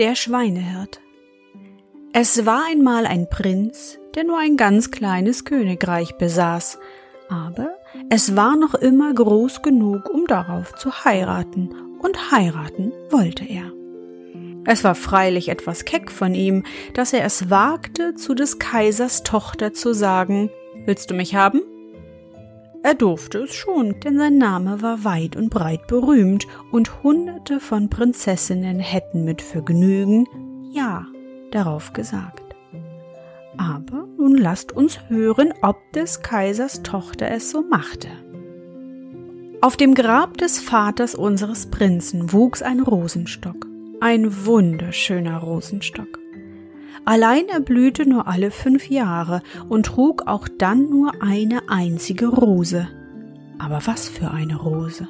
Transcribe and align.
Der 0.00 0.16
Schweinehirt 0.16 1.00
Es 2.12 2.44
war 2.44 2.64
einmal 2.68 3.06
ein 3.06 3.30
Prinz, 3.30 4.00
der 4.16 4.24
nur 4.24 4.38
ein 4.38 4.56
ganz 4.56 4.90
kleines 4.90 5.44
Königreich 5.44 6.16
besaß, 6.16 6.80
aber 7.28 7.76
es 8.10 8.34
war 8.34 8.56
noch 8.56 8.74
immer 8.74 9.14
groß 9.14 9.62
genug, 9.62 10.10
um 10.10 10.26
darauf 10.26 10.74
zu 10.74 11.04
heiraten, 11.04 11.70
und 12.00 12.32
heiraten 12.32 12.90
wollte 13.10 13.44
er. 13.44 13.70
Es 14.66 14.82
war 14.82 14.96
freilich 14.96 15.48
etwas 15.48 15.84
keck 15.84 16.10
von 16.10 16.34
ihm, 16.34 16.64
dass 16.94 17.12
er 17.12 17.24
es 17.24 17.48
wagte, 17.48 18.16
zu 18.16 18.34
des 18.34 18.58
Kaisers 18.58 19.22
Tochter 19.22 19.74
zu 19.74 19.94
sagen 19.94 20.50
Willst 20.86 21.08
du 21.12 21.14
mich 21.14 21.36
haben? 21.36 21.62
Er 22.84 22.94
durfte 22.94 23.38
es 23.38 23.54
schon, 23.54 23.98
denn 24.00 24.18
sein 24.18 24.36
Name 24.36 24.82
war 24.82 25.04
weit 25.04 25.36
und 25.36 25.48
breit 25.48 25.86
berühmt, 25.86 26.46
und 26.70 27.02
hunderte 27.02 27.58
von 27.58 27.88
Prinzessinnen 27.88 28.78
hätten 28.78 29.24
mit 29.24 29.40
Vergnügen 29.40 30.26
Ja 30.70 31.06
darauf 31.50 31.94
gesagt. 31.94 32.42
Aber 33.56 34.06
nun 34.18 34.36
lasst 34.36 34.72
uns 34.72 35.00
hören, 35.08 35.54
ob 35.62 35.78
des 35.94 36.20
Kaisers 36.20 36.82
Tochter 36.82 37.30
es 37.30 37.50
so 37.50 37.62
machte. 37.62 38.08
Auf 39.62 39.78
dem 39.78 39.94
Grab 39.94 40.36
des 40.36 40.58
Vaters 40.58 41.14
unseres 41.14 41.70
Prinzen 41.70 42.34
wuchs 42.34 42.60
ein 42.60 42.80
Rosenstock, 42.80 43.66
ein 44.00 44.44
wunderschöner 44.44 45.38
Rosenstock. 45.38 46.18
Allein 47.04 47.48
er 47.48 47.60
blühte 47.60 48.08
nur 48.08 48.26
alle 48.26 48.50
fünf 48.50 48.88
Jahre 48.88 49.42
und 49.68 49.86
trug 49.86 50.26
auch 50.26 50.48
dann 50.48 50.88
nur 50.88 51.22
eine 51.22 51.68
einzige 51.68 52.28
Rose. 52.28 52.88
Aber 53.58 53.80
was 53.86 54.08
für 54.08 54.30
eine 54.30 54.56
Rose! 54.56 55.08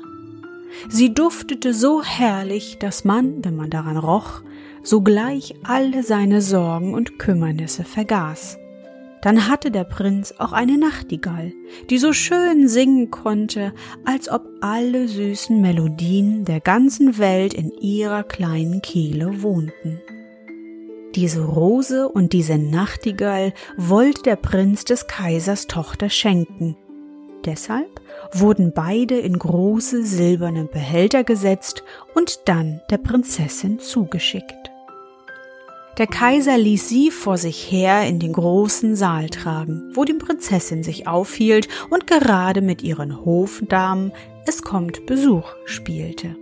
Sie 0.88 1.14
duftete 1.14 1.72
so 1.72 2.02
herrlich, 2.02 2.78
dass 2.78 3.04
man, 3.04 3.44
wenn 3.44 3.56
man 3.56 3.70
daran 3.70 3.96
roch, 3.96 4.42
sogleich 4.82 5.54
alle 5.62 6.02
seine 6.02 6.42
Sorgen 6.42 6.94
und 6.94 7.18
Kümmernisse 7.18 7.84
vergaß. 7.84 8.58
Dann 9.22 9.48
hatte 9.48 9.70
der 9.70 9.84
Prinz 9.84 10.34
auch 10.36 10.52
eine 10.52 10.76
Nachtigall, 10.76 11.52
die 11.88 11.96
so 11.96 12.12
schön 12.12 12.68
singen 12.68 13.10
konnte, 13.10 13.72
als 14.04 14.28
ob 14.28 14.42
alle 14.60 15.08
süßen 15.08 15.62
Melodien 15.62 16.44
der 16.44 16.60
ganzen 16.60 17.16
Welt 17.16 17.54
in 17.54 17.70
ihrer 17.70 18.22
kleinen 18.22 18.82
Kehle 18.82 19.42
wohnten. 19.42 19.98
Diese 21.14 21.44
Rose 21.44 22.08
und 22.08 22.32
diese 22.32 22.58
Nachtigall 22.58 23.52
wollte 23.76 24.22
der 24.22 24.36
Prinz 24.36 24.84
des 24.84 25.06
Kaisers 25.06 25.68
Tochter 25.68 26.10
schenken. 26.10 26.76
Deshalb 27.44 28.00
wurden 28.32 28.72
beide 28.74 29.18
in 29.18 29.38
große 29.38 30.04
silberne 30.04 30.64
Behälter 30.64 31.22
gesetzt 31.22 31.84
und 32.14 32.48
dann 32.48 32.80
der 32.90 32.98
Prinzessin 32.98 33.78
zugeschickt. 33.78 34.70
Der 35.98 36.08
Kaiser 36.08 36.58
ließ 36.58 36.88
sie 36.88 37.12
vor 37.12 37.38
sich 37.38 37.70
her 37.70 38.08
in 38.08 38.18
den 38.18 38.32
großen 38.32 38.96
Saal 38.96 39.28
tragen, 39.28 39.92
wo 39.94 40.04
die 40.04 40.14
Prinzessin 40.14 40.82
sich 40.82 41.06
aufhielt 41.06 41.68
und 41.90 42.08
gerade 42.08 42.62
mit 42.62 42.82
ihren 42.82 43.24
Hofdamen 43.24 44.10
Es 44.46 44.62
kommt 44.62 45.06
Besuch 45.06 45.52
spielte. 45.64 46.34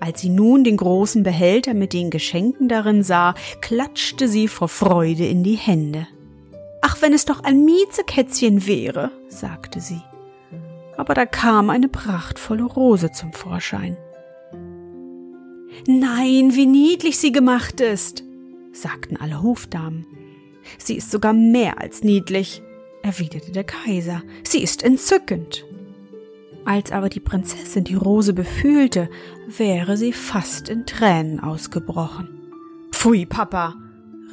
Als 0.00 0.20
sie 0.20 0.28
nun 0.28 0.64
den 0.64 0.76
großen 0.76 1.22
Behälter 1.22 1.74
mit 1.74 1.92
den 1.92 2.10
Geschenken 2.10 2.68
darin 2.68 3.02
sah, 3.02 3.34
klatschte 3.60 4.28
sie 4.28 4.48
vor 4.48 4.68
Freude 4.68 5.26
in 5.26 5.42
die 5.42 5.56
Hände. 5.56 6.06
Ach, 6.80 7.02
wenn 7.02 7.12
es 7.12 7.24
doch 7.24 7.42
ein 7.42 7.64
Miezekätzchen 7.64 8.66
wäre, 8.66 9.10
sagte 9.28 9.80
sie. 9.80 10.00
Aber 10.96 11.14
da 11.14 11.26
kam 11.26 11.70
eine 11.70 11.88
prachtvolle 11.88 12.64
Rose 12.64 13.10
zum 13.12 13.32
Vorschein. 13.32 13.96
Nein, 15.86 16.54
wie 16.54 16.66
niedlich 16.66 17.18
sie 17.18 17.32
gemacht 17.32 17.80
ist, 17.80 18.24
sagten 18.72 19.16
alle 19.16 19.42
Hofdamen. 19.42 20.06
Sie 20.76 20.96
ist 20.96 21.10
sogar 21.10 21.32
mehr 21.32 21.80
als 21.80 22.02
niedlich, 22.02 22.62
erwiderte 23.02 23.52
der 23.52 23.64
Kaiser. 23.64 24.22
Sie 24.42 24.62
ist 24.62 24.82
entzückend. 24.82 25.64
Als 26.68 26.92
aber 26.92 27.08
die 27.08 27.18
Prinzessin 27.18 27.84
die 27.84 27.94
Rose 27.94 28.34
befühlte, 28.34 29.08
wäre 29.46 29.96
sie 29.96 30.12
fast 30.12 30.68
in 30.68 30.84
Tränen 30.84 31.40
ausgebrochen. 31.40 32.28
Pfui, 32.92 33.24
Papa, 33.24 33.74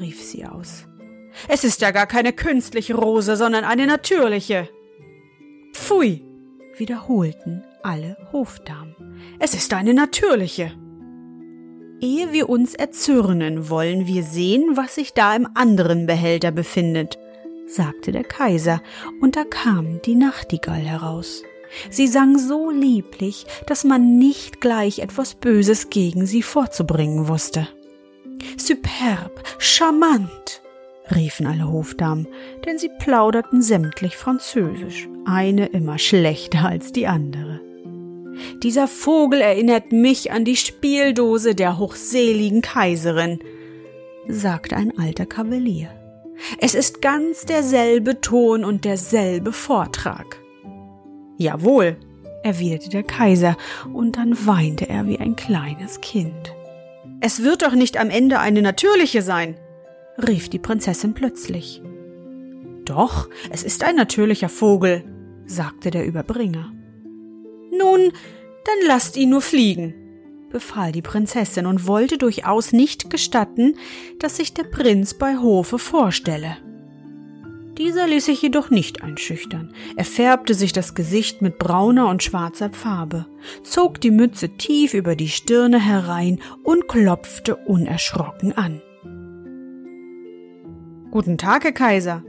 rief 0.01 0.21
sie 0.21 0.45
aus. 0.45 0.85
Es 1.47 1.63
ist 1.63 1.79
ja 1.79 1.91
gar 1.91 2.07
keine 2.07 2.33
künstliche 2.33 2.93
Rose, 2.93 3.37
sondern 3.37 3.63
eine 3.63 3.87
natürliche. 3.87 4.67
Pfui, 5.71 6.25
wiederholten 6.75 7.63
alle 7.83 8.17
Hofdamen. 8.33 8.95
Es 9.39 9.53
ist 9.53 9.73
eine 9.73 9.93
natürliche. 9.93 10.73
Ehe 12.01 12.33
wir 12.33 12.49
uns 12.49 12.75
erzürnen, 12.75 13.69
wollen 13.69 14.07
wir 14.07 14.23
sehen, 14.23 14.75
was 14.75 14.95
sich 14.95 15.13
da 15.13 15.33
im 15.37 15.47
anderen 15.53 16.05
Behälter 16.05 16.51
befindet, 16.51 17.17
sagte 17.65 18.11
der 18.11 18.25
Kaiser, 18.25 18.81
und 19.21 19.37
da 19.37 19.45
kam 19.45 20.01
die 20.01 20.15
Nachtigall 20.15 20.81
heraus. 20.81 21.41
Sie 21.89 22.07
sang 22.07 22.37
so 22.37 22.69
lieblich, 22.69 23.45
dass 23.67 23.83
man 23.83 24.17
nicht 24.17 24.61
gleich 24.61 24.99
etwas 24.99 25.35
Böses 25.35 25.89
gegen 25.89 26.25
sie 26.25 26.41
vorzubringen 26.41 27.27
wusste. 27.27 27.67
Superb, 28.57 29.43
charmant, 29.57 30.61
riefen 31.13 31.47
alle 31.47 31.71
Hofdamen, 31.71 32.27
denn 32.65 32.77
sie 32.77 32.89
plauderten 32.99 33.61
sämtlich 33.61 34.17
Französisch, 34.17 35.07
eine 35.25 35.67
immer 35.67 35.97
schlechter 35.97 36.65
als 36.65 36.91
die 36.91 37.07
andere. 37.07 37.61
Dieser 38.63 38.87
Vogel 38.87 39.41
erinnert 39.41 39.91
mich 39.91 40.31
an 40.31 40.45
die 40.45 40.57
Spieldose 40.57 41.55
der 41.55 41.77
hochseligen 41.77 42.61
Kaiserin, 42.61 43.39
sagte 44.27 44.75
ein 44.75 44.97
alter 44.97 45.25
Kavalier. 45.25 45.89
Es 46.59 46.75
ist 46.75 47.01
ganz 47.01 47.45
derselbe 47.45 48.19
Ton 48.21 48.65
und 48.65 48.83
derselbe 48.83 49.53
Vortrag. 49.53 50.41
Jawohl, 51.37 51.97
erwiderte 52.43 52.89
der 52.89 53.03
Kaiser, 53.03 53.57
und 53.93 54.17
dann 54.17 54.45
weinte 54.45 54.87
er 54.87 55.07
wie 55.07 55.19
ein 55.19 55.35
kleines 55.35 56.01
Kind. 56.01 56.53
Es 57.19 57.43
wird 57.43 57.63
doch 57.63 57.73
nicht 57.73 57.97
am 57.97 58.09
Ende 58.09 58.39
eine 58.39 58.61
natürliche 58.61 59.21
sein, 59.21 59.55
rief 60.27 60.49
die 60.49 60.59
Prinzessin 60.59 61.13
plötzlich. 61.13 61.81
Doch, 62.85 63.29
es 63.49 63.63
ist 63.63 63.83
ein 63.83 63.95
natürlicher 63.95 64.49
Vogel, 64.49 65.03
sagte 65.45 65.91
der 65.91 66.05
Überbringer. 66.05 66.71
Nun, 67.71 68.11
dann 68.65 68.87
lasst 68.87 69.17
ihn 69.17 69.31
nur 69.31 69.41
fliegen, 69.41 69.93
befahl 70.51 70.91
die 70.91 71.01
Prinzessin 71.01 71.65
und 71.65 71.87
wollte 71.87 72.17
durchaus 72.17 72.71
nicht 72.71 73.09
gestatten, 73.09 73.75
dass 74.19 74.37
sich 74.37 74.53
der 74.53 74.63
Prinz 74.63 75.15
bei 75.15 75.37
Hofe 75.37 75.79
vorstelle. 75.79 76.57
Dieser 77.77 78.07
ließ 78.07 78.25
sich 78.25 78.41
jedoch 78.41 78.69
nicht 78.69 79.03
einschüchtern. 79.03 79.73
Er 79.97 80.05
färbte 80.05 80.53
sich 80.53 80.71
das 80.71 80.95
Gesicht 80.95 81.41
mit 81.41 81.57
brauner 81.57 82.07
und 82.07 82.23
schwarzer 82.23 82.69
Farbe, 82.71 83.25
zog 83.63 83.99
die 83.99 84.11
Mütze 84.11 84.49
tief 84.49 84.93
über 84.93 85.15
die 85.15 85.27
Stirne 85.27 85.79
herein 85.79 86.39
und 86.63 86.87
klopfte 86.87 87.57
unerschrocken 87.57 88.53
an. 88.57 88.81
Guten 91.11 91.37
Tag, 91.37 91.63
Herr 91.63 91.71
Kaiser, 91.71 92.23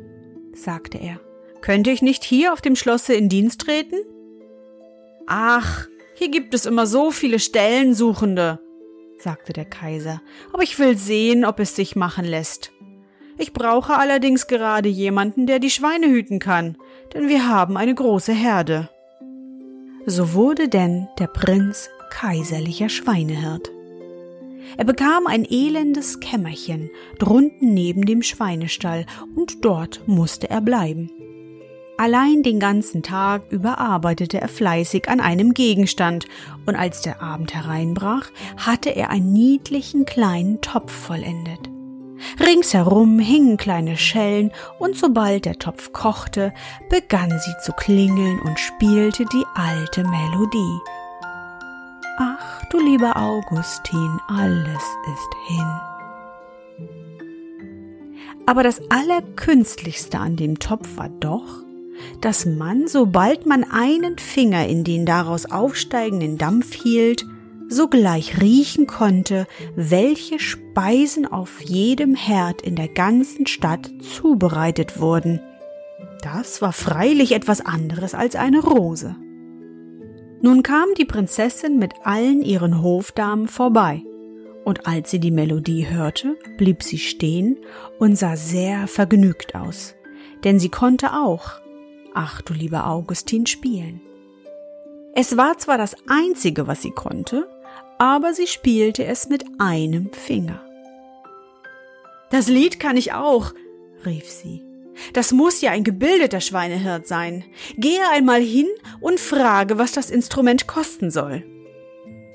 sagte 0.52 0.98
er. 0.98 1.20
Könnte 1.60 1.90
ich 1.90 2.02
nicht 2.02 2.24
hier 2.24 2.52
auf 2.52 2.60
dem 2.60 2.76
Schlosse 2.76 3.14
in 3.14 3.28
Dienst 3.28 3.60
treten? 3.60 3.96
Ach, 5.26 5.86
hier 6.14 6.30
gibt 6.30 6.54
es 6.54 6.66
immer 6.66 6.86
so 6.86 7.10
viele 7.10 7.38
Stellensuchende, 7.38 8.60
sagte 9.18 9.52
der 9.52 9.64
Kaiser, 9.64 10.22
aber 10.52 10.62
ich 10.62 10.78
will 10.78 10.96
sehen, 10.96 11.44
ob 11.44 11.58
es 11.58 11.74
sich 11.74 11.96
machen 11.96 12.24
lässt. 12.24 12.72
Ich 13.38 13.52
brauche 13.52 13.96
allerdings 13.98 14.46
gerade 14.46 14.88
jemanden, 14.88 15.46
der 15.46 15.58
die 15.58 15.70
Schweine 15.70 16.08
hüten 16.08 16.38
kann, 16.38 16.76
denn 17.12 17.28
wir 17.28 17.48
haben 17.48 17.76
eine 17.76 17.94
große 17.94 18.32
Herde. 18.32 18.88
So 20.06 20.32
wurde 20.32 20.68
denn 20.68 21.08
der 21.18 21.26
Prinz 21.26 21.90
kaiserlicher 22.10 22.88
Schweinehirt. 22.88 23.70
Er 24.76 24.84
bekam 24.84 25.26
ein 25.26 25.44
elendes 25.44 26.20
Kämmerchen 26.20 26.90
drunten 27.18 27.72
neben 27.74 28.04
dem 28.04 28.22
Schweinestall, 28.22 29.06
und 29.34 29.64
dort 29.64 30.06
musste 30.06 30.50
er 30.50 30.60
bleiben. 30.60 31.10
Allein 31.98 32.42
den 32.42 32.60
ganzen 32.60 33.02
Tag 33.02 33.42
über 33.50 33.78
arbeitete 33.78 34.40
er 34.40 34.48
fleißig 34.48 35.08
an 35.08 35.20
einem 35.20 35.54
Gegenstand, 35.54 36.26
und 36.66 36.74
als 36.74 37.00
der 37.00 37.22
Abend 37.22 37.54
hereinbrach, 37.54 38.30
hatte 38.56 38.90
er 38.90 39.10
einen 39.10 39.32
niedlichen 39.32 40.04
kleinen 40.04 40.60
Topf 40.60 40.92
vollendet. 40.92 41.70
Ringsherum 42.38 43.18
hingen 43.18 43.56
kleine 43.56 43.96
Schellen, 43.96 44.52
und 44.78 44.96
sobald 44.96 45.46
der 45.46 45.58
Topf 45.58 45.92
kochte, 45.92 46.52
begann 46.90 47.30
sie 47.30 47.54
zu 47.62 47.72
klingeln 47.72 48.40
und 48.40 48.58
spielte 48.58 49.24
die 49.24 49.44
alte 49.54 50.04
Melodie. 50.04 50.80
Ach, 52.18 52.64
du 52.70 52.80
lieber 52.80 53.16
Augustin, 53.16 54.20
alles 54.28 54.82
ist 55.06 55.34
hin. 55.48 55.80
Aber 58.46 58.62
das 58.62 58.80
Allerkünstlichste 58.90 60.18
an 60.18 60.36
dem 60.36 60.58
Topf 60.58 60.96
war 60.96 61.08
doch, 61.08 61.64
dass 62.20 62.46
man, 62.46 62.86
sobald 62.86 63.44
man 63.46 63.64
einen 63.64 64.18
Finger 64.18 64.66
in 64.66 64.84
den 64.84 65.04
daraus 65.04 65.46
aufsteigenden 65.46 66.38
Dampf 66.38 66.72
hielt, 66.74 67.24
sogleich 67.68 68.40
riechen 68.40 68.86
konnte, 68.86 69.46
welche 69.74 70.38
Speisen 70.38 71.26
auf 71.26 71.60
jedem 71.62 72.14
Herd 72.14 72.62
in 72.62 72.76
der 72.76 72.88
ganzen 72.88 73.46
Stadt 73.46 73.90
zubereitet 74.00 75.00
wurden. 75.00 75.40
Das 76.22 76.62
war 76.62 76.72
freilich 76.72 77.32
etwas 77.32 77.64
anderes 77.64 78.14
als 78.14 78.36
eine 78.36 78.60
Rose. 78.60 79.16
Nun 80.42 80.62
kam 80.62 80.88
die 80.98 81.04
Prinzessin 81.04 81.78
mit 81.78 81.94
allen 82.04 82.42
ihren 82.42 82.82
Hofdamen 82.82 83.48
vorbei, 83.48 84.02
und 84.64 84.86
als 84.86 85.10
sie 85.10 85.20
die 85.20 85.30
Melodie 85.30 85.88
hörte, 85.88 86.36
blieb 86.58 86.82
sie 86.82 86.98
stehen 86.98 87.56
und 87.98 88.16
sah 88.16 88.36
sehr 88.36 88.88
vergnügt 88.88 89.54
aus, 89.54 89.94
denn 90.44 90.58
sie 90.58 90.68
konnte 90.68 91.12
auch, 91.12 91.52
ach 92.14 92.42
du 92.42 92.52
lieber 92.52 92.86
Augustin, 92.88 93.46
spielen. 93.46 94.00
Es 95.14 95.36
war 95.36 95.56
zwar 95.56 95.78
das 95.78 95.96
einzige, 96.08 96.66
was 96.66 96.82
sie 96.82 96.90
konnte, 96.90 97.48
aber 97.98 98.34
sie 98.34 98.46
spielte 98.46 99.04
es 99.04 99.28
mit 99.28 99.44
einem 99.58 100.12
Finger. 100.12 100.60
Das 102.30 102.48
Lied 102.48 102.80
kann 102.80 102.96
ich 102.96 103.12
auch, 103.12 103.52
rief 104.04 104.28
sie. 104.28 104.62
Das 105.12 105.32
muss 105.32 105.60
ja 105.60 105.70
ein 105.70 105.84
gebildeter 105.84 106.40
Schweinehirt 106.40 107.06
sein. 107.06 107.44
Gehe 107.76 108.00
einmal 108.12 108.40
hin 108.40 108.66
und 109.00 109.20
frage, 109.20 109.78
was 109.78 109.92
das 109.92 110.10
Instrument 110.10 110.66
kosten 110.66 111.10
soll. 111.10 111.44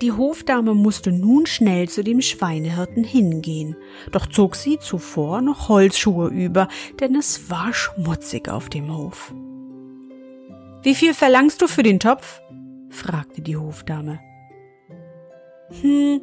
Die 0.02 0.12
Hofdame 0.12 0.74
musste 0.74 1.12
nun 1.12 1.46
schnell 1.46 1.88
zu 1.88 2.04
dem 2.04 2.22
Schweinehirten 2.22 3.04
hingehen, 3.04 3.76
doch 4.12 4.26
zog 4.26 4.56
sie 4.56 4.80
zuvor 4.80 5.42
noch 5.42 5.70
Holzschuhe 5.70 6.30
über, 6.30 6.68
denn 7.00 7.16
es 7.16 7.52
war 7.52 7.72
schmutzig 7.74 8.50
auf 8.50 8.70
dem 8.70 8.96
Hof. 8.96 9.34
Wie 10.82 10.96
viel 10.96 11.14
verlangst 11.14 11.62
du 11.62 11.68
für 11.68 11.84
den 11.84 12.00
Topf? 12.00 12.42
fragte 12.90 13.42
die 13.42 13.58
Hofdame. 13.58 14.20
Hm, 15.80 16.22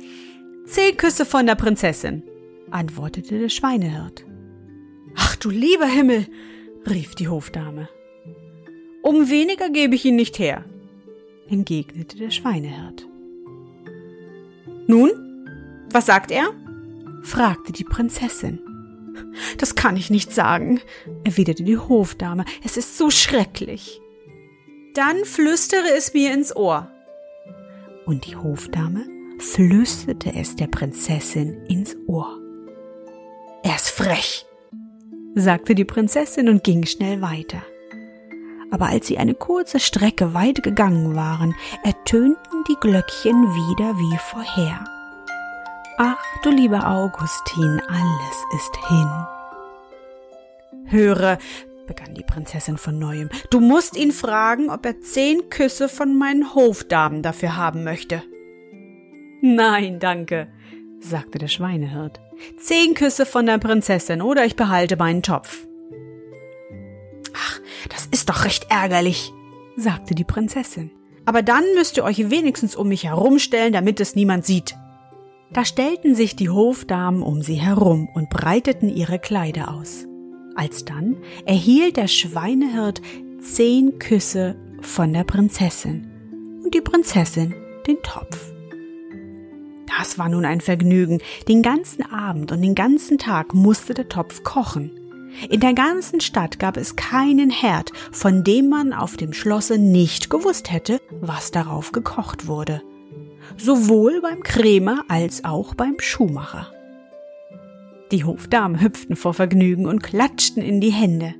zehn 0.67 0.97
Küsse 0.97 1.25
von 1.25 1.47
der 1.47 1.55
Prinzessin, 1.55 2.23
antwortete 2.71 3.39
der 3.39 3.49
Schweinehirt. 3.49 4.25
Ach 5.17 5.37
du 5.37 5.50
lieber 5.50 5.87
Himmel, 5.87 6.27
rief 6.89 7.15
die 7.15 7.29
Hofdame. 7.29 7.89
Um 9.03 9.31
weniger 9.31 9.71
gebe 9.71 9.95
ich 9.95 10.05
ihn 10.05 10.17
nicht 10.17 10.39
her, 10.39 10.65
entgegnete 11.49 12.19
der 12.19 12.31
Schweinehirt. 12.31 13.06
Nun, 14.87 15.11
was 15.91 16.06
sagt 16.06 16.31
er? 16.31 16.53
fragte 17.23 17.73
die 17.73 17.85
Prinzessin. 17.85 18.61
Das 19.59 19.75
kann 19.75 19.97
ich 19.97 20.11
nicht 20.11 20.33
sagen, 20.33 20.81
erwiderte 21.25 21.65
die 21.65 21.79
Hofdame. 21.79 22.45
Es 22.65 22.77
ist 22.77 22.97
so 22.97 23.11
schrecklich. 23.11 24.00
Dann 24.95 25.25
flüstere 25.25 25.89
es 25.97 26.15
mir 26.15 26.33
ins 26.33 26.55
Ohr. 26.55 26.91
Und 28.06 28.27
die 28.27 28.37
Hofdame 28.37 29.06
flüsterte 29.38 30.35
es 30.35 30.56
der 30.56 30.67
Prinzessin 30.67 31.64
ins 31.69 31.96
Ohr. 32.06 32.38
Er 33.62 33.76
ist 33.76 33.90
frech, 33.90 34.46
sagte 35.35 35.75
die 35.75 35.85
Prinzessin 35.85 36.49
und 36.49 36.64
ging 36.64 36.85
schnell 36.87 37.20
weiter. 37.20 37.62
Aber 38.70 38.87
als 38.87 39.06
sie 39.06 39.19
eine 39.19 39.35
kurze 39.35 39.81
Strecke 39.81 40.35
weit 40.35 40.62
gegangen 40.62 41.14
waren, 41.14 41.55
ertönten 41.85 42.64
die 42.69 42.76
Glöckchen 42.81 43.35
wieder 43.35 43.96
wie 43.96 44.19
vorher. 44.19 44.85
Ach, 45.96 46.17
du 46.43 46.50
lieber 46.50 46.87
Augustin, 46.87 47.81
alles 47.88 48.44
ist 48.55 48.88
hin. 48.88 49.26
Höre, 50.85 51.38
begann 51.87 52.14
die 52.14 52.23
Prinzessin 52.23 52.76
von 52.76 52.99
neuem, 52.99 53.31
du 53.50 53.61
musst 53.61 53.96
ihn 53.96 54.12
fragen, 54.12 54.70
ob 54.70 54.85
er 54.85 55.00
zehn 55.00 55.49
Küsse 55.50 55.88
von 55.88 56.17
meinen 56.17 56.55
Hofdamen 56.55 57.23
dafür 57.23 57.56
haben 57.56 57.85
möchte. 57.85 58.23
Nein, 59.40 59.99
danke, 60.00 60.49
sagte 61.00 61.38
der 61.38 61.49
Schweinehirt. 61.49 62.20
Zehn 62.56 62.94
Küsse 62.94 63.26
von 63.26 63.46
der 63.46 63.58
Prinzessin 63.58 64.23
oder 64.23 64.44
ich 64.44 64.56
behalte 64.56 64.96
meinen 64.96 65.23
Topf. 65.23 65.67
Ach, 67.35 67.61
das 67.88 68.06
ist 68.06 68.29
doch 68.29 68.44
recht 68.44 68.67
ärgerlich, 68.70 69.32
sagte 69.76 70.14
die 70.14 70.25
Prinzessin. 70.25 70.90
Aber 71.25 71.43
dann 71.43 71.64
müsst 71.76 71.96
ihr 71.96 72.05
euch 72.05 72.31
wenigstens 72.31 72.75
um 72.75 72.88
mich 72.88 73.05
herumstellen, 73.05 73.73
damit 73.73 74.00
es 74.00 74.14
niemand 74.14 74.46
sieht. 74.46 74.76
Da 75.52 75.64
stellten 75.64 76.14
sich 76.14 76.37
die 76.37 76.50
Hofdamen 76.50 77.23
um 77.23 77.43
sie 77.43 77.55
herum 77.55 78.08
und 78.14 78.31
breiteten 78.31 78.88
ihre 78.88 79.19
Kleider 79.19 79.75
aus. 79.75 80.06
Alsdann 80.56 81.17
erhielt 81.46 81.96
der 81.96 82.08
Schweinehirt 82.08 83.00
zehn 83.40 83.99
Küsse 83.99 84.56
von 84.81 85.12
der 85.12 85.25
Prinzessin 85.25 86.61
und 86.64 86.75
die 86.75 86.81
Prinzessin 86.81 87.55
den 87.87 88.02
Topf. 88.02 88.52
Das 89.99 90.17
war 90.17 90.29
nun 90.29 90.45
ein 90.45 90.61
Vergnügen. 90.61 91.21
Den 91.49 91.62
ganzen 91.62 92.05
Abend 92.12 92.52
und 92.52 92.62
den 92.62 92.76
ganzen 92.76 93.19
Tag 93.19 93.52
musste 93.52 93.95
der 93.95 94.09
Topf 94.09 94.45
kochen. 94.45 94.93
In 95.50 95.61
der 95.61 95.75
ganzen 95.75 96.21
Stadt 96.21 96.61
gab 96.61 96.76
es 96.76 96.95
keinen 96.95 97.50
Herd, 97.50 97.93
von 98.12 98.45
dem 98.45 98.69
man 98.69 98.93
auf 98.93 99.17
dem 99.17 99.33
Schlosse 99.33 99.76
nicht 99.76 100.31
gewusst 100.31 100.71
hätte, 100.71 101.00
was 101.21 101.50
darauf 101.50 101.90
gekocht 101.90 102.47
wurde. 102.47 102.83
Sowohl 103.57 104.21
beim 104.21 104.43
Krämer 104.43 105.05
als 105.09 105.45
auch 105.45 105.75
beim 105.75 105.97
Schuhmacher. 105.99 106.73
Die 108.12 108.25
Hofdamen 108.25 108.81
hüpften 108.81 109.17
vor 109.17 109.35
Vergnügen 109.35 109.87
und 109.87 110.02
klatschten 110.02 110.62
in 110.62 110.81
die 110.81 110.93
Hände. 110.93 111.35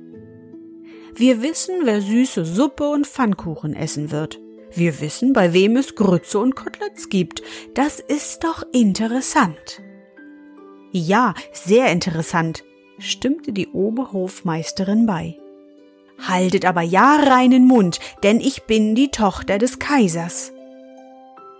Wir 1.15 1.41
wissen, 1.41 1.75
wer 1.83 2.01
süße 2.01 2.45
Suppe 2.45 2.89
und 2.89 3.07
Pfannkuchen 3.07 3.73
essen 3.73 4.11
wird, 4.11 4.39
wir 4.73 5.01
wissen, 5.01 5.33
bei 5.33 5.53
wem 5.53 5.77
es 5.77 5.95
Grütze 5.95 6.39
und 6.39 6.55
Koteletts 6.55 7.09
gibt. 7.09 7.41
Das 7.73 7.99
ist 7.99 8.43
doch 8.43 8.63
interessant. 8.71 9.81
Ja, 10.91 11.33
sehr 11.53 11.91
interessant, 11.91 12.63
stimmte 12.97 13.53
die 13.53 13.67
Oberhofmeisterin 13.67 15.05
bei. 15.05 15.37
Haltet 16.27 16.65
aber 16.65 16.81
ja 16.81 17.15
reinen 17.15 17.67
Mund, 17.67 17.99
denn 18.23 18.39
ich 18.39 18.63
bin 18.63 18.95
die 18.95 19.09
Tochter 19.09 19.57
des 19.57 19.79
Kaisers. 19.79 20.51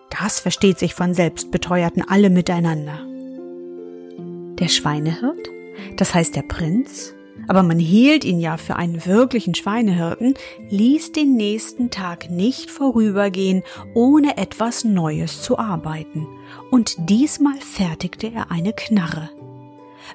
Das 0.09 0.39
versteht 0.39 0.79
sich 0.79 0.95
von 0.95 1.13
selbst, 1.13 1.51
beteuerten 1.51 2.03
alle 2.07 2.29
miteinander. 2.29 2.99
Der 4.55 4.67
Schweinehirt, 4.67 5.49
das 5.95 6.13
heißt 6.13 6.35
der 6.35 6.41
Prinz, 6.41 7.13
aber 7.49 7.63
man 7.63 7.79
hielt 7.79 8.23
ihn 8.25 8.39
ja 8.39 8.57
für 8.57 8.75
einen 8.75 9.07
wirklichen 9.07 9.55
Schweinehirten, 9.55 10.35
ließ 10.69 11.13
den 11.13 11.35
nächsten 11.35 11.89
Tag 11.89 12.29
nicht 12.29 12.69
vorübergehen, 12.69 13.63
ohne 13.95 14.37
etwas 14.37 14.83
Neues 14.83 15.41
zu 15.41 15.57
arbeiten. 15.57 16.27
Und 16.69 16.95
diesmal 17.09 17.57
fertigte 17.59 18.31
er 18.31 18.51
eine 18.51 18.71
Knarre. 18.71 19.31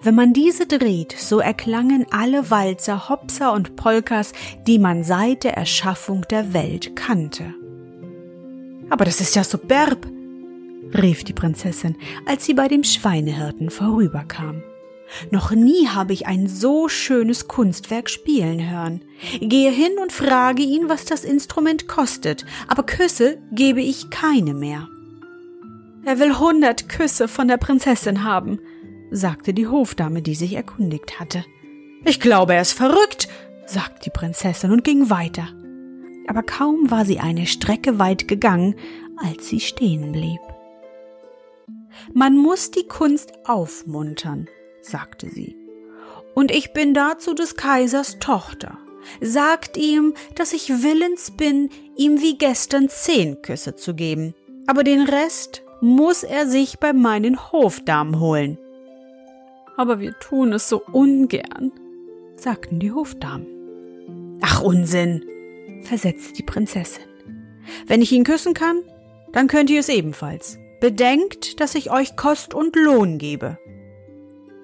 Wenn 0.00 0.14
man 0.14 0.32
diese 0.32 0.68
dreht, 0.68 1.12
so 1.18 1.40
erklangen 1.40 2.06
alle 2.12 2.52
Walzer, 2.52 3.08
Hopser 3.08 3.52
und 3.52 3.74
Polkas, 3.74 4.32
die 4.68 4.78
man 4.78 5.02
seit 5.02 5.42
der 5.42 5.56
Erschaffung 5.56 6.22
der 6.30 6.54
Welt 6.54 6.94
kannte. 6.94 7.52
Aber 8.90 9.04
das 9.04 9.20
ist 9.20 9.34
ja 9.34 9.42
superb, 9.42 10.06
rief 10.96 11.24
die 11.24 11.32
Prinzessin, 11.32 11.96
als 12.26 12.44
sie 12.44 12.54
bei 12.54 12.68
dem 12.68 12.84
Schweinehirten 12.84 13.70
vorüberkam. 13.70 14.62
Noch 15.30 15.50
nie 15.52 15.88
habe 15.88 16.12
ich 16.12 16.26
ein 16.26 16.46
so 16.48 16.88
schönes 16.88 17.48
Kunstwerk 17.48 18.10
spielen 18.10 18.70
hören. 18.70 19.02
Gehe 19.40 19.70
hin 19.70 19.92
und 20.00 20.12
frage 20.12 20.62
ihn, 20.62 20.88
was 20.88 21.04
das 21.04 21.24
Instrument 21.24 21.88
kostet, 21.88 22.44
aber 22.68 22.82
Küsse 22.82 23.38
gebe 23.52 23.80
ich 23.80 24.10
keine 24.10 24.54
mehr. 24.54 24.88
Er 26.04 26.18
will 26.18 26.38
hundert 26.38 26.88
Küsse 26.88 27.28
von 27.28 27.48
der 27.48 27.56
Prinzessin 27.56 28.24
haben, 28.24 28.58
sagte 29.10 29.54
die 29.54 29.66
Hofdame, 29.66 30.20
die 30.20 30.34
sich 30.34 30.54
erkundigt 30.54 31.18
hatte. 31.18 31.44
Ich 32.04 32.20
glaube, 32.20 32.54
er 32.54 32.62
ist 32.62 32.72
verrückt, 32.72 33.28
sagte 33.66 34.02
die 34.04 34.10
Prinzessin 34.10 34.70
und 34.70 34.84
ging 34.84 35.08
weiter. 35.08 35.48
Aber 36.26 36.42
kaum 36.42 36.90
war 36.90 37.04
sie 37.04 37.20
eine 37.20 37.46
Strecke 37.46 37.98
weit 37.98 38.28
gegangen, 38.28 38.74
als 39.16 39.48
sie 39.48 39.60
stehen 39.60 40.12
blieb. 40.12 40.40
Man 42.12 42.36
muss 42.36 42.70
die 42.70 42.86
Kunst 42.86 43.32
aufmuntern, 43.44 44.48
sagte 44.84 45.28
sie. 45.28 45.56
Und 46.34 46.50
ich 46.50 46.72
bin 46.72 46.94
dazu 46.94 47.34
des 47.34 47.56
Kaisers 47.56 48.18
Tochter. 48.18 48.78
Sagt 49.20 49.76
ihm, 49.76 50.14
dass 50.34 50.52
ich 50.52 50.82
willens 50.82 51.32
bin, 51.36 51.70
ihm 51.96 52.20
wie 52.20 52.38
gestern 52.38 52.88
zehn 52.88 53.42
Küsse 53.42 53.76
zu 53.76 53.94
geben. 53.94 54.34
Aber 54.66 54.82
den 54.82 55.02
Rest 55.02 55.62
muss 55.80 56.22
er 56.22 56.46
sich 56.46 56.78
bei 56.78 56.92
meinen 56.92 57.52
Hofdamen 57.52 58.18
holen. 58.18 58.58
Aber 59.76 60.00
wir 60.00 60.18
tun 60.18 60.52
es 60.52 60.68
so 60.68 60.82
ungern, 60.92 61.72
sagten 62.36 62.78
die 62.78 62.92
Hofdamen. 62.92 64.38
Ach 64.40 64.62
Unsinn, 64.62 65.24
versetzte 65.82 66.32
die 66.32 66.42
Prinzessin. 66.42 67.04
Wenn 67.86 68.02
ich 68.02 68.12
ihn 68.12 68.24
küssen 68.24 68.54
kann, 68.54 68.82
dann 69.32 69.48
könnt 69.48 69.70
ihr 69.70 69.80
es 69.80 69.88
ebenfalls. 69.88 70.58
Bedenkt, 70.80 71.60
dass 71.60 71.74
ich 71.74 71.90
euch 71.90 72.16
Kost 72.16 72.54
und 72.54 72.76
Lohn 72.76 73.18
gebe. 73.18 73.58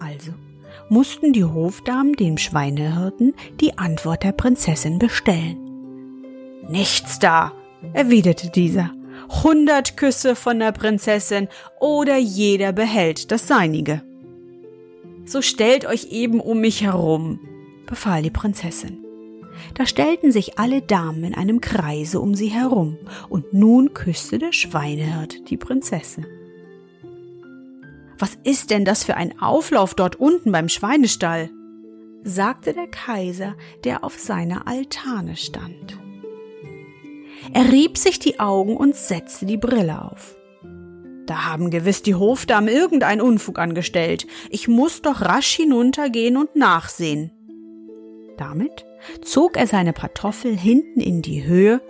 Also 0.01 0.33
mussten 0.89 1.33
die 1.33 1.45
Hofdamen 1.45 2.15
dem 2.15 2.37
Schweinehirten 2.37 3.35
die 3.61 3.79
Antwort 3.79 4.25
der 4.25 4.33
Prinzessin 4.33 4.99
bestellen. 4.99 5.57
Nichts 6.69 7.19
da, 7.19 7.53
erwiderte 7.93 8.51
dieser. 8.51 8.91
Hundert 9.45 9.97
Küsse 9.97 10.35
von 10.35 10.59
der 10.59 10.73
Prinzessin 10.73 11.49
oder 11.79 12.17
jeder 12.17 12.73
behält 12.73 13.31
das 13.31 13.47
Seinige. 13.47 14.03
So 15.25 15.43
stellt 15.43 15.87
euch 15.87 16.11
eben 16.11 16.41
um 16.41 16.61
mich 16.61 16.83
herum, 16.83 17.39
befahl 17.87 18.23
die 18.23 18.31
Prinzessin. 18.31 19.05
Da 19.75 19.87
stellten 19.87 20.33
sich 20.33 20.59
alle 20.59 20.83
Damen 20.83 21.23
in 21.23 21.35
einem 21.35 21.61
Kreise 21.61 22.21
um 22.21 22.35
sie 22.35 22.49
herum, 22.49 22.97
und 23.29 23.53
nun 23.53 23.95
küsste 23.95 24.39
der 24.39 24.53
Schweinehirt 24.53 25.51
die 25.51 25.57
Prinzessin. 25.57 26.27
Was 28.21 28.37
ist 28.45 28.71
denn 28.71 28.85
das 28.85 29.03
für 29.03 29.17
ein 29.17 29.41
Auflauf 29.41 29.95
dort 29.95 30.17
unten 30.17 30.53
beim 30.53 30.69
Schweinestall? 30.69 31.51
sagte 32.23 32.75
der 32.75 32.87
Kaiser, 32.87 33.57
der 33.83 34.05
auf 34.05 34.19
seiner 34.19 34.69
Altane 34.69 35.37
stand. 35.37 35.99
Er 37.55 37.73
rieb 37.73 37.97
sich 37.97 38.19
die 38.19 38.39
Augen 38.39 38.77
und 38.77 38.95
setzte 38.95 39.47
die 39.47 39.57
Brille 39.57 40.05
auf. 40.05 40.37
Da 41.25 41.47
haben 41.47 41.71
gewiss 41.71 42.03
die 42.03 42.15
Hofdamen 42.15 42.69
irgendein 42.69 43.23
Unfug 43.23 43.59
angestellt. 43.59 44.27
Ich 44.51 44.69
muss 44.69 45.01
doch 45.01 45.23
rasch 45.23 45.57
hinuntergehen 45.57 46.37
und 46.37 46.55
nachsehen. 46.57 47.31
Damit 48.37 48.85
zog 49.23 49.57
er 49.57 49.67
seine 49.67 49.95
Pantoffel 49.95 50.55
hinten 50.55 51.01
in 51.01 51.23
die 51.23 51.45
Höhe, 51.45 51.81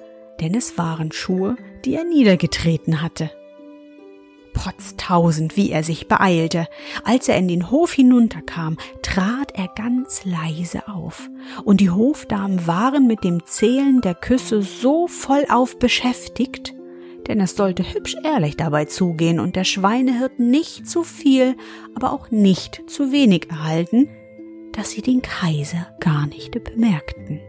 denn 0.40 0.54
es 0.54 0.78
waren 0.78 1.10
Schuhe, 1.10 1.56
die 1.84 1.94
er 1.94 2.04
niedergetreten 2.04 3.02
hatte 3.02 3.32
potztausend, 4.52 5.56
wie 5.56 5.70
er 5.70 5.82
sich 5.82 6.08
beeilte. 6.08 6.66
Als 7.04 7.28
er 7.28 7.36
in 7.36 7.48
den 7.48 7.70
Hof 7.70 7.92
hinunterkam, 7.92 8.76
trat 9.02 9.52
er 9.54 9.68
ganz 9.68 10.24
leise 10.24 10.88
auf, 10.88 11.30
und 11.64 11.80
die 11.80 11.90
Hofdamen 11.90 12.66
waren 12.66 13.06
mit 13.06 13.24
dem 13.24 13.44
Zählen 13.46 14.00
der 14.00 14.14
Küsse 14.14 14.62
so 14.62 15.06
vollauf 15.06 15.78
beschäftigt, 15.78 16.74
denn 17.26 17.40
es 17.40 17.56
sollte 17.56 17.82
hübsch 17.94 18.16
ehrlich 18.24 18.56
dabei 18.56 18.86
zugehen 18.86 19.40
und 19.40 19.56
der 19.56 19.64
Schweinehirt 19.64 20.38
nicht 20.38 20.88
zu 20.88 21.04
viel, 21.04 21.56
aber 21.94 22.12
auch 22.12 22.30
nicht 22.30 22.82
zu 22.88 23.12
wenig 23.12 23.50
erhalten, 23.50 24.08
dass 24.72 24.90
sie 24.90 25.02
den 25.02 25.22
Kaiser 25.22 25.94
gar 26.00 26.26
nicht 26.26 26.52
bemerkten. 26.64 27.40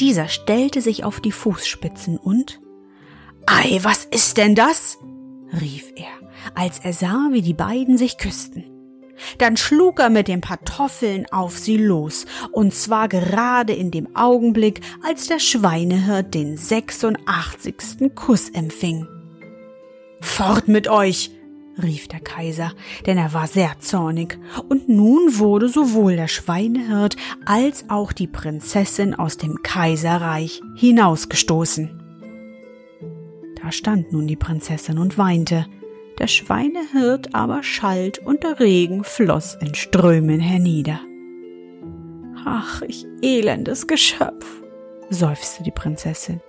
Dieser 0.00 0.28
stellte 0.28 0.80
sich 0.80 1.04
auf 1.04 1.20
die 1.20 1.32
Fußspitzen 1.32 2.18
und 2.18 2.60
Ei, 3.46 3.78
was 3.82 4.06
ist 4.06 4.38
denn 4.38 4.54
das? 4.54 4.98
Rief 5.60 5.92
er, 5.96 6.28
als 6.54 6.78
er 6.80 6.92
sah, 6.92 7.28
wie 7.30 7.42
die 7.42 7.54
beiden 7.54 7.96
sich 7.96 8.18
küssten. 8.18 8.64
Dann 9.38 9.56
schlug 9.56 10.00
er 10.00 10.10
mit 10.10 10.28
den 10.28 10.40
Kartoffeln 10.40 11.26
auf 11.30 11.58
sie 11.58 11.76
los, 11.76 12.26
und 12.52 12.74
zwar 12.74 13.08
gerade 13.08 13.72
in 13.72 13.90
dem 13.90 14.14
Augenblick, 14.16 14.80
als 15.06 15.28
der 15.28 15.38
Schweinehirt 15.38 16.34
den 16.34 16.56
86. 16.56 18.14
Kuss 18.14 18.48
empfing. 18.50 19.06
Fort 20.20 20.68
mit 20.68 20.88
euch! 20.88 21.30
rief 21.82 22.06
der 22.06 22.20
Kaiser, 22.20 22.72
denn 23.04 23.18
er 23.18 23.32
war 23.32 23.48
sehr 23.48 23.80
zornig, 23.80 24.38
und 24.68 24.88
nun 24.88 25.38
wurde 25.38 25.68
sowohl 25.68 26.14
der 26.14 26.28
Schweinehirt 26.28 27.16
als 27.46 27.90
auch 27.90 28.12
die 28.12 28.28
Prinzessin 28.28 29.14
aus 29.14 29.38
dem 29.38 29.62
Kaiserreich 29.62 30.62
hinausgestoßen. 30.76 32.03
Da 33.64 33.72
stand 33.72 34.12
nun 34.12 34.26
die 34.26 34.36
Prinzessin 34.36 34.98
und 34.98 35.16
weinte, 35.16 35.64
der 36.18 36.26
Schweinehirt 36.26 37.34
aber 37.34 37.62
schalt 37.62 38.18
und 38.18 38.42
der 38.42 38.60
Regen 38.60 39.04
floss 39.04 39.56
in 39.58 39.74
Strömen 39.74 40.38
hernieder. 40.38 41.00
Ach, 42.44 42.82
ich 42.82 43.06
elendes 43.22 43.86
Geschöpf, 43.86 44.44
seufzte 45.08 45.62
die 45.62 45.70
Prinzessin. 45.70 46.42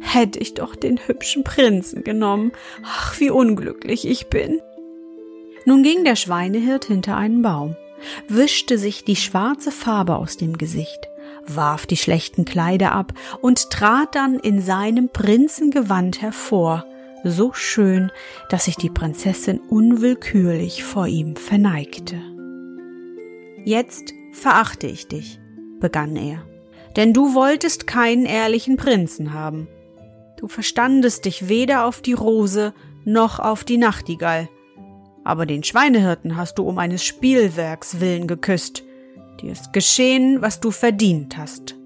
Hätte 0.00 0.38
ich 0.38 0.54
doch 0.54 0.76
den 0.76 1.00
hübschen 1.04 1.42
Prinzen 1.42 2.04
genommen. 2.04 2.52
Ach, 2.84 3.18
wie 3.18 3.30
unglücklich 3.30 4.06
ich 4.06 4.28
bin. 4.28 4.60
Nun 5.64 5.82
ging 5.82 6.04
der 6.04 6.14
Schweinehirt 6.14 6.84
hinter 6.84 7.16
einen 7.16 7.42
Baum, 7.42 7.74
wischte 8.28 8.78
sich 8.78 9.02
die 9.02 9.16
schwarze 9.16 9.72
Farbe 9.72 10.14
aus 10.14 10.36
dem 10.36 10.56
Gesicht, 10.56 11.08
warf 11.46 11.86
die 11.86 11.96
schlechten 11.96 12.44
Kleider 12.44 12.92
ab 12.92 13.12
und 13.40 13.70
trat 13.70 14.14
dann 14.14 14.38
in 14.38 14.60
seinem 14.60 15.08
Prinzengewand 15.08 16.22
hervor, 16.22 16.86
so 17.24 17.52
schön, 17.52 18.10
dass 18.50 18.66
sich 18.66 18.76
die 18.76 18.90
Prinzessin 18.90 19.58
unwillkürlich 19.58 20.84
vor 20.84 21.06
ihm 21.06 21.36
verneigte. 21.36 22.20
Jetzt 23.64 24.12
verachte 24.32 24.86
ich 24.86 25.08
dich, 25.08 25.40
begann 25.80 26.16
er, 26.16 26.44
denn 26.96 27.12
du 27.12 27.34
wolltest 27.34 27.86
keinen 27.86 28.26
ehrlichen 28.26 28.76
Prinzen 28.76 29.32
haben. 29.32 29.68
Du 30.36 30.48
verstandest 30.48 31.24
dich 31.24 31.48
weder 31.48 31.86
auf 31.86 32.02
die 32.02 32.12
Rose 32.12 32.74
noch 33.04 33.38
auf 33.38 33.64
die 33.64 33.78
Nachtigall, 33.78 34.48
aber 35.24 35.46
den 35.46 35.64
Schweinehirten 35.64 36.36
hast 36.36 36.58
du 36.58 36.64
um 36.64 36.78
eines 36.78 37.04
Spielwerks 37.04 38.00
willen 38.00 38.26
geküsst, 38.26 38.82
Dir 39.44 39.52
ist 39.52 39.74
geschehen, 39.74 40.40
was 40.40 40.58
du 40.58 40.70
verdient 40.70 41.36
hast. 41.36 41.76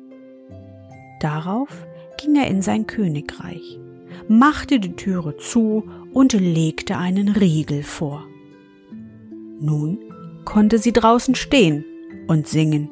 Darauf 1.18 1.68
ging 2.16 2.36
er 2.36 2.46
in 2.46 2.62
sein 2.62 2.86
Königreich, 2.86 3.80
machte 4.28 4.78
die 4.78 4.94
Türe 4.94 5.36
zu 5.38 5.82
und 6.12 6.34
legte 6.34 6.96
einen 6.96 7.30
Riegel 7.30 7.82
vor. 7.82 8.24
Nun 9.58 9.98
konnte 10.44 10.78
sie 10.78 10.92
draußen 10.92 11.34
stehen 11.34 11.84
und 12.28 12.46
singen. 12.46 12.88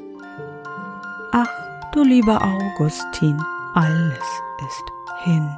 Ach, 1.31 1.49
du 1.93 2.03
lieber 2.03 2.43
Augustin, 2.43 3.41
alles 3.75 4.19
ist 4.67 5.23
hin. 5.23 5.49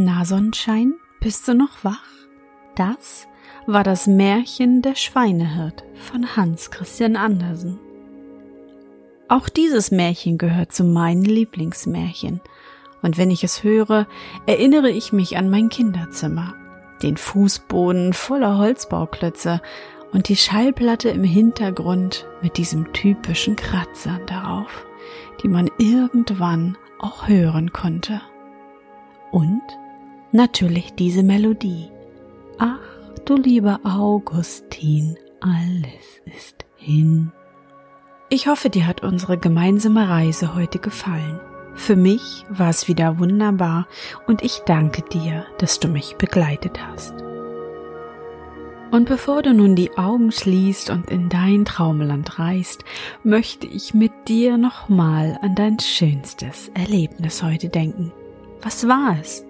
Na 0.00 0.24
Sonnenschein, 0.24 0.94
bist 1.18 1.48
du 1.48 1.54
noch 1.54 1.82
wach? 1.82 2.04
Das 2.76 3.26
war 3.66 3.82
das 3.82 4.06
Märchen 4.06 4.80
der 4.80 4.94
Schweinehirt 4.94 5.82
von 5.96 6.36
Hans 6.36 6.70
Christian 6.70 7.16
Andersen. 7.16 7.80
Auch 9.26 9.48
dieses 9.48 9.90
Märchen 9.90 10.38
gehört 10.38 10.72
zu 10.72 10.84
meinen 10.84 11.24
Lieblingsmärchen, 11.24 12.40
und 13.02 13.18
wenn 13.18 13.32
ich 13.32 13.42
es 13.42 13.64
höre, 13.64 14.06
erinnere 14.46 14.90
ich 14.90 15.12
mich 15.12 15.36
an 15.36 15.50
mein 15.50 15.68
Kinderzimmer, 15.68 16.54
den 17.02 17.16
Fußboden 17.16 18.12
voller 18.12 18.56
Holzbauklötze 18.56 19.60
und 20.12 20.28
die 20.28 20.36
Schallplatte 20.36 21.08
im 21.08 21.24
Hintergrund 21.24 22.24
mit 22.40 22.56
diesem 22.56 22.92
typischen 22.92 23.56
Kratzer 23.56 24.20
darauf, 24.26 24.86
die 25.42 25.48
man 25.48 25.68
irgendwann 25.78 26.78
auch 27.00 27.26
hören 27.26 27.72
konnte. 27.72 28.20
Und 29.32 29.60
natürlich 30.32 30.94
diese 30.94 31.22
Melodie. 31.22 31.88
Ach, 32.58 32.78
du 33.24 33.36
lieber 33.36 33.80
Augustin, 33.84 35.16
alles 35.40 36.22
ist 36.24 36.64
hin. 36.76 37.32
Ich 38.30 38.46
hoffe, 38.46 38.68
dir 38.68 38.86
hat 38.86 39.02
unsere 39.02 39.38
gemeinsame 39.38 40.08
Reise 40.08 40.54
heute 40.54 40.78
gefallen. 40.78 41.40
Für 41.74 41.96
mich 41.96 42.44
war 42.50 42.70
es 42.70 42.88
wieder 42.88 43.18
wunderbar 43.18 43.86
und 44.26 44.42
ich 44.42 44.58
danke 44.66 45.02
dir, 45.02 45.46
dass 45.58 45.80
du 45.80 45.88
mich 45.88 46.16
begleitet 46.16 46.78
hast. 46.84 47.14
Und 48.90 49.08
bevor 49.08 49.42
du 49.42 49.54
nun 49.54 49.76
die 49.76 49.96
Augen 49.96 50.32
schließt 50.32 50.90
und 50.90 51.10
in 51.10 51.28
dein 51.28 51.64
Traumland 51.64 52.38
reist, 52.38 52.84
möchte 53.22 53.66
ich 53.66 53.94
mit 53.94 54.12
dir 54.28 54.56
nochmal 54.56 55.38
an 55.42 55.54
dein 55.54 55.78
schönstes 55.78 56.70
Erlebnis 56.74 57.42
heute 57.42 57.68
denken. 57.68 58.12
Was 58.62 58.88
war 58.88 59.16
es? 59.20 59.44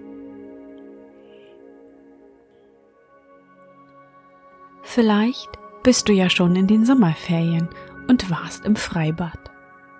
Vielleicht 4.91 5.51
bist 5.83 6.09
du 6.09 6.13
ja 6.13 6.31
schon 6.31 6.55
in 6.55 6.65
den 6.65 6.83
Sommerferien 6.83 7.69
und 8.07 8.31
warst 8.31 8.65
im 8.65 8.75
Freibad. 8.75 9.37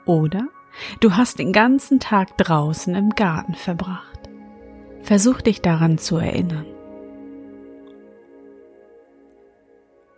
Oder 0.07 0.47
du 0.99 1.15
hast 1.15 1.37
den 1.37 1.53
ganzen 1.53 1.99
Tag 1.99 2.35
draußen 2.39 2.95
im 2.95 3.11
Garten 3.11 3.53
verbracht. 3.53 4.19
Versuch 5.03 5.41
dich 5.41 5.61
daran 5.61 5.99
zu 5.99 6.17
erinnern. 6.17 6.65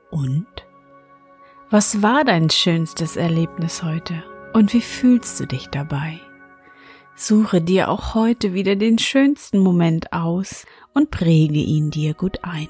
Und? 0.10 0.48
Was 1.70 2.02
war 2.02 2.24
dein 2.24 2.50
schönstes 2.50 3.18
Erlebnis 3.18 3.84
heute 3.84 4.24
und 4.54 4.74
wie 4.74 4.80
fühlst 4.80 5.38
du 5.42 5.48
dich 5.48 5.68
dabei? 5.68 6.18
Suche 7.18 7.60
dir 7.60 7.90
auch 7.90 8.16
heute 8.16 8.54
wieder 8.54 8.78
den 8.78 9.00
schönsten 9.00 9.60
Moment 9.60 10.14
aus 10.14 10.66
und 10.94 11.12
präge 11.12 11.60
ihn 11.60 11.92
dir 11.92 12.14
gut 12.14 12.40
ein. 12.44 12.70